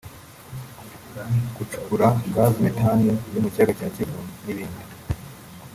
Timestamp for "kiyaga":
3.53-3.73